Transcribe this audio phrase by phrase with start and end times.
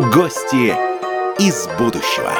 [0.00, 0.74] Гости
[1.38, 2.32] из будущего.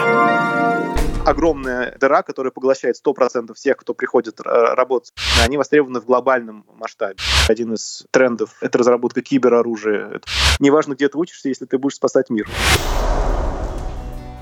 [1.26, 5.12] Огромная дыра, которая поглощает 100% всех, кто приходит работать.
[5.44, 7.17] Они востребованы в глобальном масштабе.
[7.51, 10.22] Один из трендов— это разработка кибероружия.
[10.58, 12.49] Неважно, где ты учишься, если ты будешь спасать мир.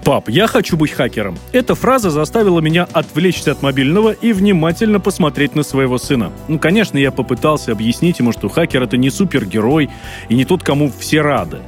[0.05, 1.37] «Пап, я хочу быть хакером».
[1.53, 6.33] Эта фраза заставила меня отвлечься от мобильного и внимательно посмотреть на своего сына.
[6.47, 9.91] Ну, конечно, я попытался объяснить ему, что хакер— это не супергерой
[10.31, 11.59] и не тот, кому все рады.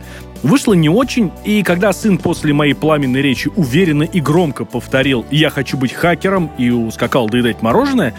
[0.43, 5.51] Вышло не очень, и когда сын после моей пламенной речи уверенно и громко повторил «я
[5.51, 8.15] хочу быть хакером» и ускакал доедать мороженое,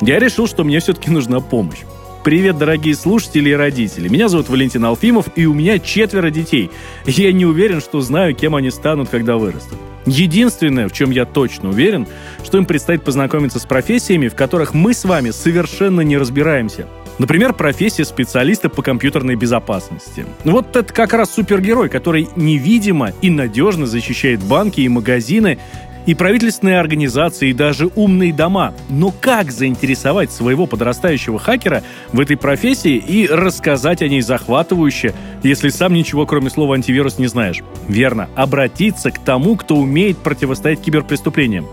[0.00, 1.80] я решил, что мне все-таки нужна помощь.
[2.22, 4.08] Привет, дорогие слушатели и родители.
[4.08, 6.70] Меня зовут Валентин Алфимов, и у меня четверо детей.
[7.06, 9.78] Я не уверен, что знаю, кем они станут, когда вырастут.
[10.06, 12.06] Единственное, в чем я точно уверен,
[12.42, 16.86] что им предстоит познакомиться с профессиями, в которых мы с вами совершенно не разбираемся.
[17.18, 20.26] Например, профессия специалиста по компьютерной безопасности.
[20.44, 25.58] Вот это как раз супергерой, который невидимо и надежно защищает банки и магазины
[26.06, 28.74] и правительственные организации, и даже умные дома.
[28.88, 35.68] Но как заинтересовать своего подрастающего хакера в этой профессии и рассказать о ней захватывающе, если
[35.68, 37.62] сам ничего кроме слова антивирус не знаешь?
[37.88, 41.66] Верно, обратиться к тому, кто умеет противостоять киберпреступлениям.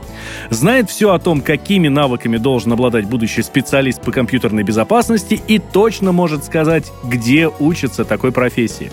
[0.50, 6.12] Знает все о том, какими навыками должен обладать будущий специалист по компьютерной безопасности и точно
[6.12, 8.92] может сказать, где учится такой профессии.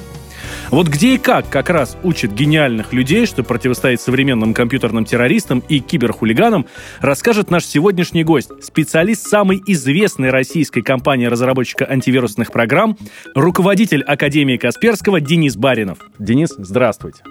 [0.70, 5.80] Вот где и как как раз учат гениальных людей, что противостоять современным компьютерным террористам и
[5.80, 6.66] киберхулиганам,
[7.00, 12.98] расскажет наш сегодняшний гость, специалист самой известной российской компании-разработчика антивирусных программ,
[13.34, 16.00] руководитель Академии Касперского Денис Баринов.
[16.18, 17.22] Денис, здравствуйте.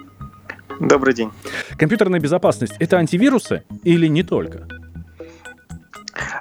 [0.80, 1.30] Добрый день.
[1.76, 4.66] Компьютерная безопасность— это антивирусы или не только?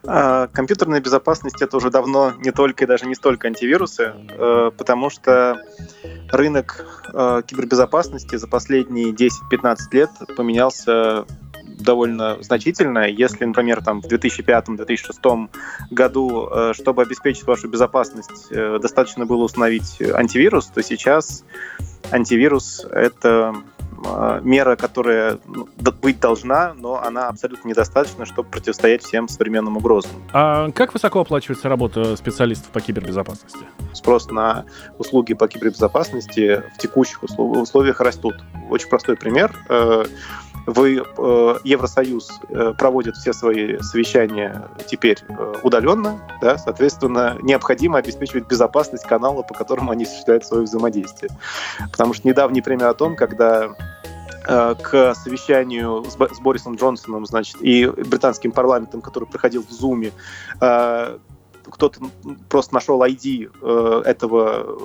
[0.05, 5.09] А, компьютерная безопасность это уже давно не только и даже не столько антивирусы, э, потому
[5.09, 5.61] что
[6.31, 11.25] рынок э, кибербезопасности за последние 10-15 лет поменялся
[11.63, 13.07] довольно значительно.
[13.07, 15.49] Если, например, там, в 2005-2006
[15.91, 21.43] году, э, чтобы обеспечить вашу безопасность, достаточно было установить антивирус, то сейчас
[22.11, 23.55] антивирус— это
[24.41, 25.67] мера, которая ну,
[26.01, 30.11] быть должна, но она абсолютно недостаточна, чтобы противостоять всем современным угрозам.
[30.33, 33.65] А как высоко оплачивается работа специалистов по кибербезопасности?
[33.93, 34.65] Спрос на
[34.97, 38.35] услуги по кибербезопасности в текущих условиях растут.
[38.69, 39.53] Очень простой пример.
[39.69, 40.05] Э,
[40.65, 45.17] вы, э, Евросоюз э, проводит все свои совещания теперь
[45.63, 51.31] удаленно, да, соответственно, необходимо обеспечивать безопасность канала, по которому они осуществляют свое взаимодействие.
[51.91, 53.96] Потому что недавний пример о том, когда Э,
[54.47, 60.11] к совещанию с, с Борисом Джонсоном, значит, и британским парламентом, который проходил в Зуме,
[60.61, 61.17] э,
[61.71, 61.99] кто-то
[62.49, 64.79] просто нашел ID э, этого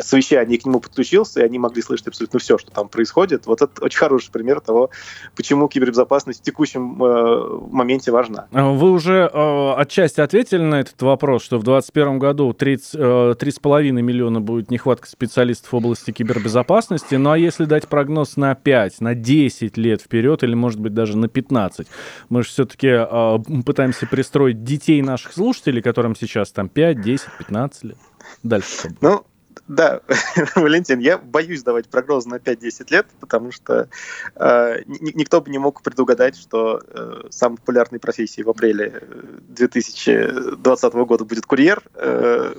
[0.00, 3.46] совещания и к нему подключился, и они могли слышать абсолютно все, что там происходит.
[3.46, 4.90] Вот это очень хороший пример того,
[5.36, 8.46] почему кибербезопасность в текущем э, моменте важна.
[8.52, 12.98] А вы уже э, отчасти ответили на этот вопрос, что в 2021 году 30, э,
[12.98, 17.14] 3,5 миллиона будет нехватка специалистов в области кибербезопасности.
[17.16, 21.16] Ну а если дать прогноз на 5, на 10 лет вперед, или может быть даже
[21.16, 21.86] на 15,
[22.28, 27.84] мы же все-таки э, пытаемся пристроить детей наших слушателей, которым сейчас там 5, 10, 15
[27.84, 27.98] лет.
[28.42, 28.94] Дальше.
[29.00, 29.24] Ну,
[29.68, 30.00] да,
[30.56, 33.88] Валентин, я боюсь давать прогноз на 5-10 лет, потому что
[34.36, 39.02] э, никто бы не мог предугадать, что э, самой популярной профессией в апреле
[39.48, 41.82] 2020 э, года будет курьер.
[41.94, 42.54] Э,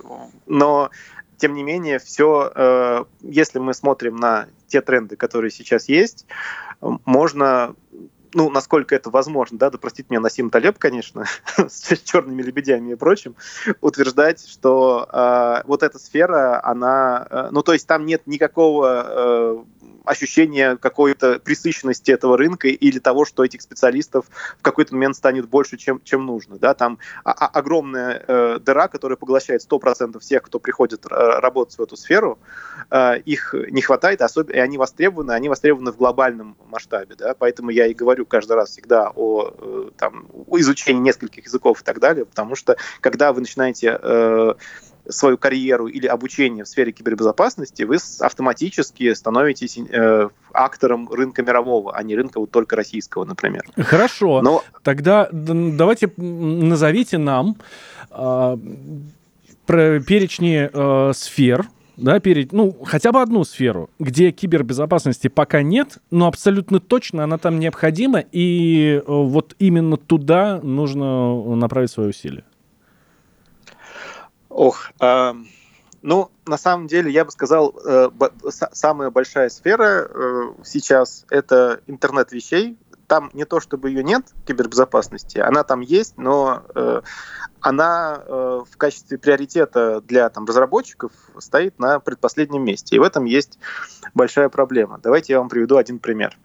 [0.47, 0.89] но,
[1.37, 6.25] тем не менее, все, э, если мы смотрим на те тренды, которые сейчас есть,
[6.81, 7.75] можно
[8.35, 11.25] ну, насколько это возможно, да, да простит меня Насим Талеб, конечно,
[11.57, 13.35] с черными лебедями и прочим,
[13.81, 19.63] утверждать, что э, вот эта сфера, она, э, ну, то есть там нет никакого э,
[20.05, 24.25] ощущение какой-то присыщенности этого рынка или того, что этих специалистов
[24.59, 26.57] в какой-то момент станет больше, чем, чем нужно.
[26.57, 26.73] Да?
[26.73, 32.39] Там огромная э, дыра, которая поглощает 100% всех, кто приходит э, работать в эту сферу.
[32.89, 37.15] Э, их не хватает, особенно, и они востребованы, они востребованы в глобальном масштабе.
[37.15, 37.33] Да?
[37.37, 41.83] Поэтому я и говорю каждый раз всегда о, э, там, о изучении нескольких языков и
[41.83, 44.53] так далее, потому что когда вы начинаете э,
[45.09, 52.03] свою карьеру или обучение в сфере кибербезопасности, вы автоматически становитесь э, актором рынка мирового, а
[52.03, 53.63] не рынка вот только российского, например.
[53.77, 54.41] Хорошо.
[54.41, 54.63] Но...
[54.83, 57.57] Тогда давайте назовите нам
[58.11, 58.57] э,
[59.65, 61.67] про перечни э, сфер,
[61.97, 67.37] да, перед, ну, хотя бы одну сферу, где кибербезопасности пока нет, но абсолютно точно она
[67.37, 72.43] там необходима, и э, вот именно туда нужно направить свои усилия.
[74.55, 75.33] Ох, э,
[76.01, 78.09] Ну, на самом деле, я бы сказал, э,
[78.73, 82.77] самая большая сфера э, сейчас это интернет вещей.
[83.07, 87.01] Там не то, чтобы ее нет, кибербезопасности, она там есть, но э,
[87.59, 92.95] она в качестве приоритета для там, разработчиков стоит на предпоследнем месте.
[92.95, 93.57] И в этом есть
[94.13, 94.99] большая проблема.
[95.01, 96.37] Давайте я вам приведу один пример.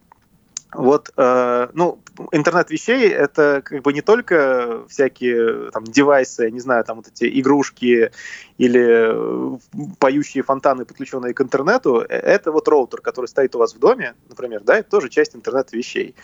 [0.73, 2.01] Вот, э, ну,
[2.33, 7.41] интернет вещей это как бы не только всякие там девайсы, не знаю, там вот эти
[7.41, 8.13] игрушки
[8.59, 9.59] или э,
[9.99, 12.05] поющие фонтаны, подключенные к интернету.
[12.09, 15.35] Э, это вот роутер, который стоит у вас в доме, например, да, это тоже часть
[15.35, 16.15] интернет вещей.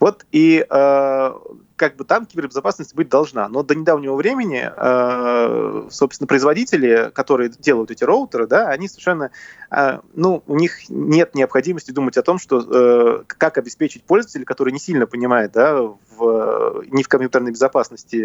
[0.00, 1.32] Вот и э,
[1.82, 3.48] как бы там кибербезопасность быть должна.
[3.48, 9.32] Но до недавнего времени, э, собственно, производители, которые делают эти роутеры, да, они совершенно,
[9.70, 14.72] э, ну, у них нет необходимости думать о том, что э, как обеспечить пользователя, который
[14.72, 18.16] не сильно понимает, да, в, ни в компьютерной безопасности,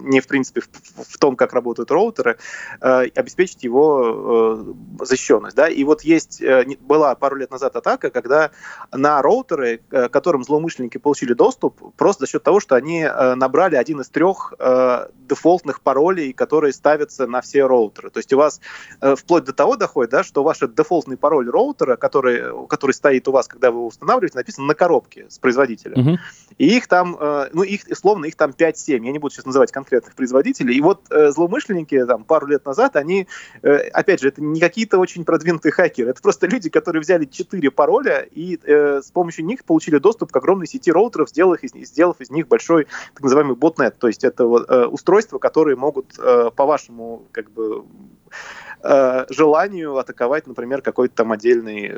[0.00, 0.68] ни, в принципе, в,
[1.08, 2.38] в том, как работают роутеры,
[2.80, 4.64] э, обеспечить его
[5.00, 5.56] э, защищенность.
[5.56, 5.68] Да?
[5.68, 8.50] И вот есть, э, была пару лет назад атака, когда
[8.92, 13.76] на роутеры, э, которым злоумышленники получили доступ, просто за счет того, что они э, набрали
[13.76, 18.10] один из трех э, дефолтных паролей, которые ставятся на все роутеры.
[18.10, 18.60] То есть у вас
[19.00, 23.32] э, вплоть до того доходит, да, что ваш дефолтный пароль роутера, который, который стоит у
[23.32, 25.96] вас, когда вы его устанавливаете, написан на коробке с производителя.
[25.96, 26.16] Uh-huh.
[26.58, 29.04] И их там, э, ну, их, условно, их там 5-7.
[29.04, 30.76] Я не буду сейчас называть конкретных производителей.
[30.76, 33.28] И вот э, злоумышленники там пару лет назад, они,
[33.62, 37.70] э, опять же, это не какие-то очень продвинутые хакеры, это просто люди, которые взяли 4
[37.70, 42.30] пароля и с помощью них получили доступ к огромной сети роутеров, сделав из, сделав из
[42.30, 47.84] них большой так называемый ботнет, то есть это устройства, которые могут по вашему как бы
[49.30, 51.92] желанию атаковать, например, какой-то там отдельный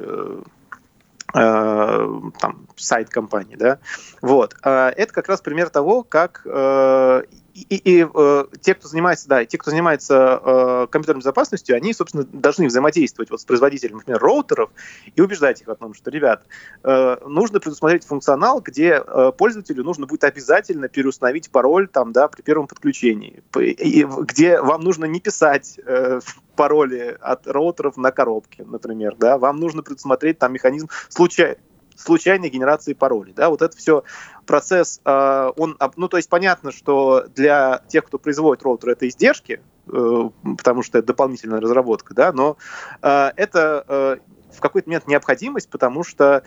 [1.35, 3.79] там, сайт компании, да,
[4.23, 4.55] вот.
[4.65, 7.23] Э, это как раз пример того, как э,
[7.55, 12.25] и, и э, те, кто занимается, да, те, кто занимается э, компьютерной безопасностью, они, собственно,
[12.25, 14.71] должны взаимодействовать вот с производителем, например, роутеров
[15.15, 16.45] и убеждать их о том, что, ребят,
[16.83, 22.43] э, нужно предусмотреть функционал, где э, пользователю нужно будет обязательно переустановить пароль там, да, при
[22.43, 26.21] первом подключении, и, где вам нужно не писать э,
[26.57, 31.57] пароли от роутеров на коробке, например, да, вам нужно предусмотреть там механизм случайно
[31.97, 33.33] случайной генерации паролей.
[33.35, 33.49] Да?
[33.51, 34.05] Вот это все
[34.47, 39.61] процесс, э, он, ну, то есть понятно, что для тех, кто производит роутер, это издержки,
[39.87, 42.57] э, потому что это дополнительная разработка, да, но
[43.03, 44.21] э, это
[44.55, 46.45] в какой-то момент необходимость, потому что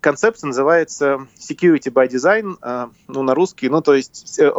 [0.00, 4.50] концепция называется security by design, э, ну, на русский, ну, то есть э,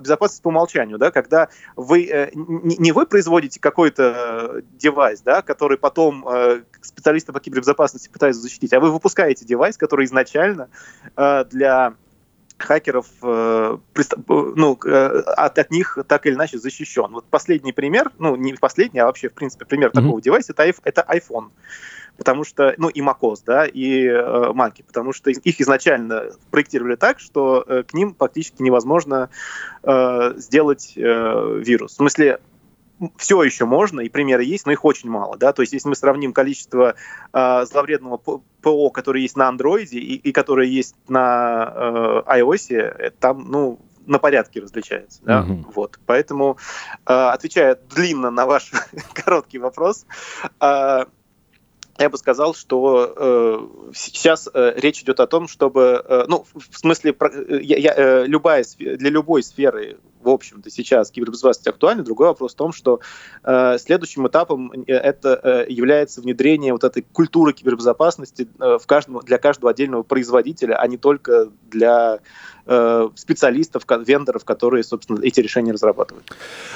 [0.00, 6.26] безопасность по умолчанию, да, когда вы, э, не вы производите какой-то девайс, да, который потом
[6.82, 10.68] специалисты по кибербезопасности пытаются защитить, а вы выпускаете девайс, который изначально
[11.16, 11.94] для
[12.58, 17.08] хакеров ну, от, от них так или иначе защищен.
[17.12, 20.02] Вот последний пример, ну, не последний, а вообще, в принципе, пример mm-hmm.
[20.02, 21.50] такого девайса, это, это iPhone
[22.16, 27.20] потому что, ну, и macOS, да, и э, Маки, потому что их изначально проектировали так,
[27.20, 29.30] что э, к ним практически невозможно
[29.82, 31.92] э, сделать э, вирус.
[31.92, 32.40] В смысле,
[33.16, 35.36] все еще можно, и примеры есть, но их очень мало.
[35.36, 35.52] Да?
[35.52, 36.94] То есть, если мы сравним количество
[37.32, 41.72] э, зловредного ПО, которое есть на Android и, и которое есть на
[42.26, 45.20] э, iOS, там, ну, на порядке различается.
[45.24, 45.42] Да?
[45.42, 45.72] Угу.
[45.74, 45.98] Вот.
[46.06, 46.56] Поэтому,
[47.06, 48.70] э, отвечая длинно на ваш
[49.12, 50.06] короткий вопрос,
[50.60, 51.04] э,
[51.98, 56.78] я бы сказал, что э, сейчас э, речь идет о том, чтобы, э, ну, в
[56.78, 62.02] смысле, про, э, я, э, любая, для любой сферы, в общем-то, сейчас кибербезопасность актуальна.
[62.02, 63.00] Другой вопрос в том, что
[63.44, 69.20] э, следующим этапом э, это э, является внедрение вот этой культуры кибербезопасности э, в каждом,
[69.20, 72.20] для каждого отдельного производителя, а не только для
[73.14, 76.24] специалистов, вендоров, которые, собственно, эти решения разрабатывают.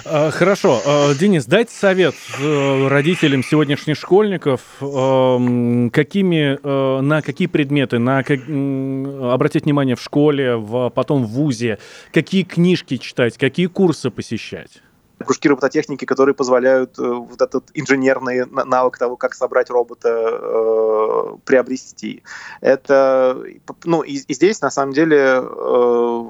[0.04, 0.80] А, хорошо.
[0.86, 8.18] А, Денис, дайте совет э, родителям сегодняшних школьников, эм, какими, э, на какие предметы, на
[8.20, 11.78] обратить внимание в школе, в, потом в ВУЗе,
[12.12, 14.82] какие книжки читать, какие курсы посещать?
[15.24, 22.22] Кружки робототехники, которые позволяют э, вот этот инженерный навык того, как собрать робота, э, приобрести.
[22.60, 23.42] Это,
[23.84, 26.24] ну, и, и здесь, на самом деле, э,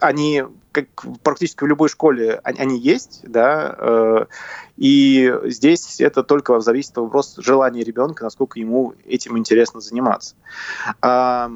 [0.00, 0.86] они как
[1.22, 4.24] практически в любой школе они, есть, да, э,
[4.78, 10.34] и здесь это только зависит от вопроса желания ребенка, насколько ему этим интересно заниматься.
[11.02, 11.52] А,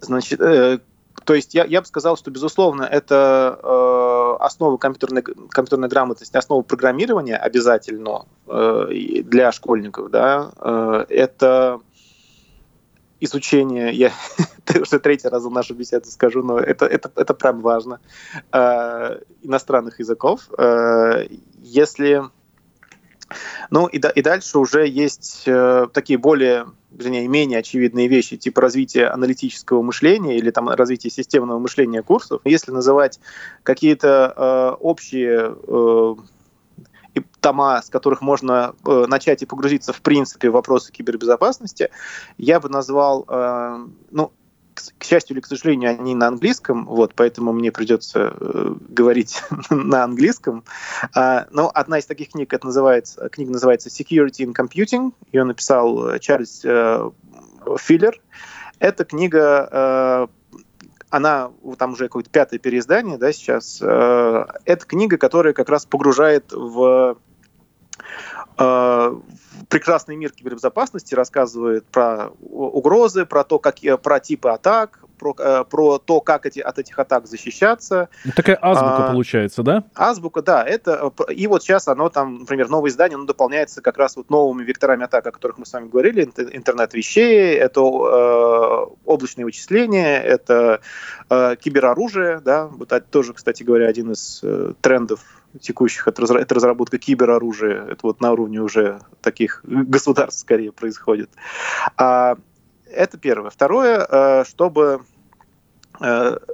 [0.00, 0.80] значит, э,
[1.24, 6.62] то есть я, я бы сказал, что, безусловно, это э, основа компьютерной, компьютерной грамотности, основа
[6.62, 10.10] программирования обязательно э, для школьников.
[10.10, 10.50] Да?
[10.60, 11.80] Э, это
[13.20, 14.12] изучение, я
[14.80, 18.00] уже третий раз в нашу беседу скажу, но это, это, это прям важно,
[18.52, 20.48] э, иностранных языков.
[20.58, 21.26] Э,
[21.62, 22.22] если...
[23.70, 28.60] Ну и, да, и дальше уже есть э, такие более, вернее, менее очевидные вещи, типа
[28.60, 32.40] развития аналитического мышления или там развития системного мышления курсов.
[32.44, 33.20] Если называть
[33.62, 36.14] какие-то э, общие э,
[37.40, 41.90] тома, с которых можно э, начать и погрузиться в принципе в вопросы кибербезопасности,
[42.38, 44.32] я бы назвал, э, ну,
[44.74, 50.04] к, счастью или к сожалению, они на английском, вот, поэтому мне придется э, говорить на
[50.04, 50.64] английском.
[51.14, 56.08] А, но одна из таких книг, это называется, книга называется Security in Computing, ее написал
[56.08, 57.10] э, Чарльз э,
[57.78, 58.20] Филлер.
[58.78, 60.26] Эта книга э,
[61.14, 63.78] она там уже какое-то пятое переиздание, да, сейчас.
[63.80, 67.16] Э, это книга, которая как раз погружает в
[68.56, 75.98] прекрасный мир кибербезопасности, рассказывает про угрозы, про то, как, про типы атак, про, э, про
[75.98, 78.08] то, как эти, от этих атак защищаться.
[78.24, 79.84] Ну, такая азбука а, получается, да?
[79.94, 80.62] Азбука, да.
[80.62, 84.64] Это, и вот сейчас оно там, например, новое издание, оно дополняется как раз вот новыми
[84.64, 86.24] векторами атак, о которых мы с вами говорили.
[86.52, 90.80] Интернет вещей, это э, облачные вычисления, это
[91.30, 92.66] э, кибероружие, да.
[92.66, 95.20] Вот это тоже, кстати говоря, один из э, трендов
[95.60, 101.30] текущих, это, это разработка кибероружия, это вот на уровне уже таких государств скорее происходит.
[101.96, 102.36] А,
[102.94, 103.50] это первое.
[103.50, 105.13] Второе, э, чтобы э, э,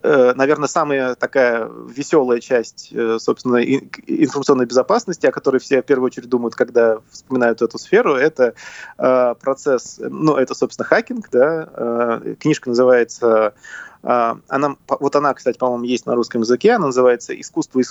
[0.03, 6.55] наверное, самая такая веселая часть, собственно, информационной безопасности, о которой все в первую очередь думают,
[6.55, 8.55] когда вспоминают эту сферу, это
[8.97, 13.55] процесс, ну, это, собственно, хакинг, да, книжка называется
[14.03, 17.83] она, вот она, кстати, по-моему, есть на русском языке, она называется «Искусство,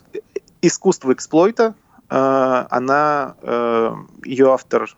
[0.62, 1.76] искусство эксплойта».
[2.08, 3.36] Она,
[4.24, 4.90] ее автор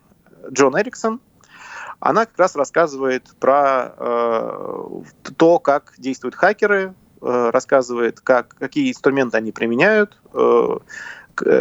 [0.49, 1.19] Джон Эриксон,
[2.01, 5.01] она как раз рассказывает про э,
[5.37, 10.79] то, как действуют хакеры, э, рассказывает, как, какие инструменты они применяют э,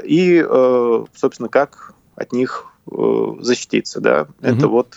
[0.02, 4.22] и, э, собственно, как от них э, защититься, да.
[4.22, 4.56] Mm-hmm.
[4.56, 4.96] Это вот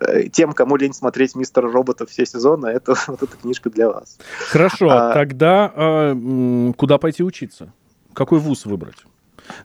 [0.00, 4.18] э, тем, кому лень смотреть Мистера Робота все сезоны, это вот эта книжка для вас.
[4.50, 7.72] Хорошо, а, тогда э, куда пойти учиться?
[8.12, 9.04] Какой вуз выбрать?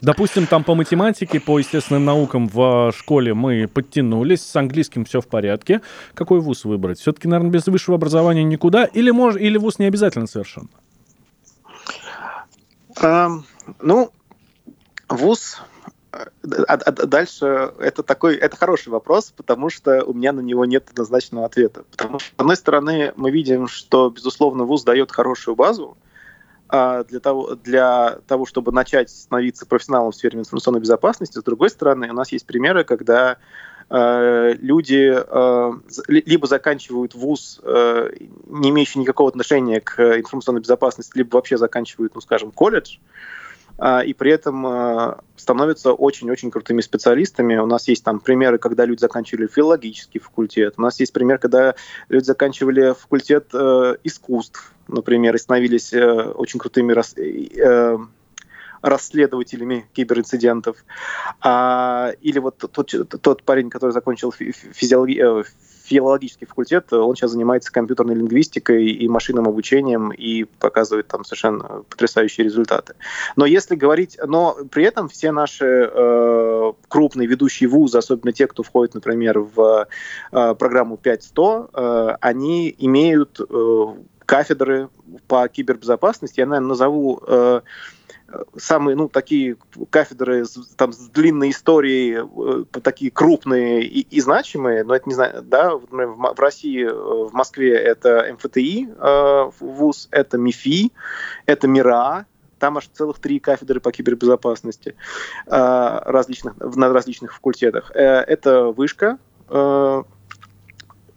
[0.01, 5.27] Допустим, там по математике, по естественным наукам в школе мы подтянулись, с английским все в
[5.27, 5.81] порядке.
[6.13, 6.99] Какой вуз выбрать?
[6.99, 8.85] Все-таки, наверное, без высшего образования никуда?
[8.85, 10.69] Или, мож, или вуз не обязательно совершенно?
[13.01, 13.43] Um,
[13.79, 14.11] ну,
[15.07, 15.61] вуз
[16.11, 16.27] а,
[16.67, 20.89] а, а дальше это такой, это хороший вопрос, потому что у меня на него нет
[20.89, 21.83] однозначного ответа.
[21.91, 26.08] Потому что, с одной стороны, мы видим, что, безусловно, ВУЗ дает хорошую базу, а,
[26.71, 31.39] для того, для того, чтобы начать становиться профессионалом в сфере информационной безопасности.
[31.39, 33.37] С другой стороны, у нас есть примеры, когда
[33.89, 35.71] э, люди э,
[36.07, 38.11] либо заканчивают вуз, э,
[38.47, 43.01] не имеющий никакого отношения к информационной безопасности, либо вообще заканчивают, ну, скажем, колледж, а,
[44.05, 47.55] и при этом э, становятся очень-очень крутыми специалистами.
[47.57, 50.73] У нас есть там примеры, когда люди заканчивали филологический факультет.
[50.77, 51.75] У нас есть пример, когда
[52.09, 57.15] люди заканчивали факультет э, искусств, например, и становились э, очень крутыми рас
[58.81, 60.77] расследователями киберинцидентов.
[61.41, 65.21] А, или вот тот, тот парень, который закончил физиологи,
[65.89, 72.45] филологический факультет, он сейчас занимается компьютерной лингвистикой и машинным обучением и показывает там совершенно потрясающие
[72.45, 72.93] результаты.
[73.35, 78.61] Но если говорить, но при этом все наши э, крупные ведущие вузы, особенно те, кто
[78.61, 79.87] входит, например, в
[80.31, 83.85] э, программу 5100, э, они имеют э,
[84.25, 84.89] кафедры
[85.27, 86.39] по кибербезопасности.
[86.39, 87.61] Я, наверное, назову э,
[88.57, 89.57] самые, ну, такие
[89.89, 90.45] кафедры
[90.75, 95.75] там, с длинной историей, э, такие крупные и, и значимые, но это не знаю, да,
[95.75, 100.91] в, в России, э, в Москве это МФТИ э, вуз, это МИФИ,
[101.45, 102.25] это МИРА,
[102.59, 104.95] там аж целых три кафедры по кибербезопасности
[105.45, 107.91] э, различных, на различных факультетах.
[107.95, 109.17] Э, это вышка,
[109.49, 110.03] э,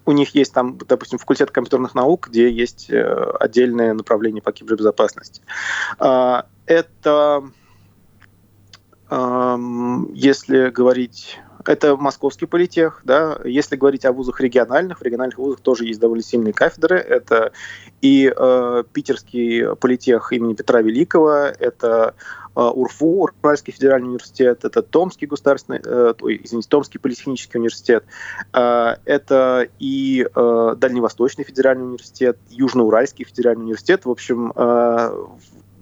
[0.04, 3.02] у них есть там, допустим, факультет компьютерных наук, где есть э,
[3.38, 5.42] отдельное направление по кибербезопасности.
[5.99, 7.45] А, это,
[9.11, 13.38] если говорить это московский политех, да.
[13.45, 16.99] Если говорить о вузах региональных, в региональных вузах тоже есть довольно сильные кафедры.
[16.99, 17.52] Это
[18.00, 22.14] и э, питерский политех имени Петра Великого, это
[22.54, 28.04] э, УРФУ, Уральский федеральный университет, это Томский государственный, э, ой, извините, Томский политехнический университет,
[28.52, 34.04] э, это и э, Дальневосточный федеральный университет, Южноуральский федеральный университет.
[34.04, 35.26] В общем, э,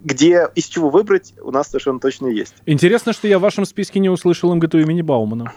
[0.02, 2.54] где из чего выбрать, у нас совершенно точно есть.
[2.66, 5.52] Интересно, что я в вашем списке не услышал МГТУ имени Баумана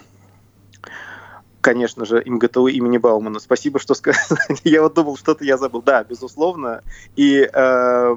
[1.64, 3.40] конечно же, МГТУ имени Баумана.
[3.40, 4.38] Спасибо, что сказали.
[4.64, 5.80] я вот думал, что-то я забыл.
[5.80, 6.82] Да, безусловно.
[7.16, 8.14] И э,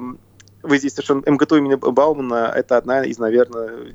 [0.62, 1.22] вы здесь совершенно...
[1.26, 3.94] МГТУ имени Баумана— это одна из, наверное,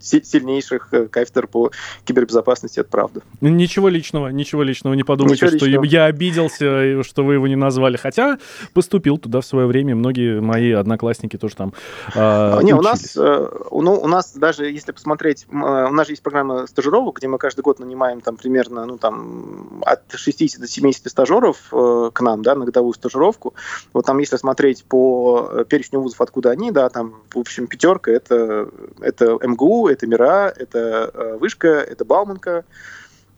[0.00, 1.70] сильнейших э, кафедр по
[2.04, 3.22] кибербезопасности, это правда.
[3.40, 4.94] Ничего личного, ничего личного.
[4.94, 5.84] Не подумайте, ничего что личного.
[5.84, 7.96] я обиделся, что вы его не назвали.
[7.96, 8.38] Хотя
[8.72, 9.94] поступил туда в свое время.
[9.94, 11.72] Многие мои одноклассники тоже там
[12.14, 16.66] э, Не, у нас, ну, у нас даже, если посмотреть, у нас же есть программа
[16.66, 21.68] стажировок, где мы каждый год нанимаем там примерно, ну, там, от 60 до 70 стажеров
[21.70, 23.54] к нам, да, на годовую стажировку.
[23.92, 28.68] Вот там, если смотреть по перечню вузов, откуда они, да, там, в общем, пятерка, это,
[29.00, 32.64] это МГУ, это МИРА, это э, Вышка, это Бауманка,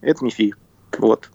[0.01, 0.55] это МИФИ.
[0.99, 1.31] Вот.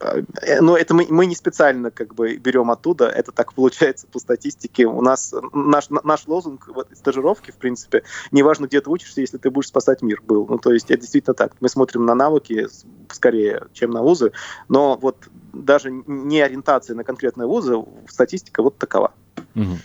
[0.00, 0.22] Э,
[0.60, 4.86] но это мы, мы не специально как бы берем оттуда, это так получается по статистике.
[4.86, 9.50] У нас наш, наш лозунг вот, стажировки, в принципе, неважно, где ты учишься, если ты
[9.50, 10.46] будешь спасать мир, был.
[10.48, 11.52] Ну, то есть это действительно так.
[11.60, 12.68] Мы смотрим на навыки
[13.10, 14.32] скорее, чем на вузы,
[14.68, 17.76] но вот даже не ориентация на конкретные вузы,
[18.08, 19.12] статистика вот такова.
[19.54, 19.78] Угу.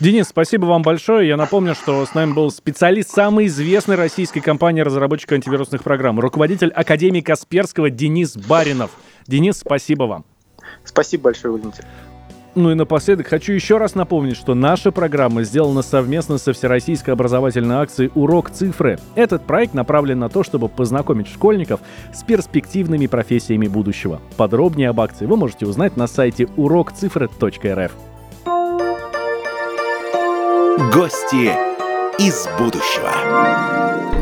[0.00, 1.28] Денис, спасибо вам большое.
[1.28, 6.70] Я напомню, что с нами был специалист самой известной российской компании разработчика антивирусных программ, руководитель
[6.70, 8.90] Академии Касперского Денис Баринов.
[9.26, 10.24] Денис, спасибо вам.
[10.84, 11.84] Спасибо большое, Валентин.
[12.56, 17.76] Ну и напоследок хочу еще раз напомнить, что наша программа сделана совместно со Всероссийской образовательной
[17.76, 18.98] акцией «Урок цифры».
[19.14, 21.80] Этот проект направлен на то, чтобы познакомить школьников
[22.14, 24.22] с перспективными профессиями будущего.
[24.38, 27.92] Подробнее об акции вы можете узнать на сайте урокцифры.рф.
[30.94, 31.52] Гости
[32.18, 34.15] из будущего.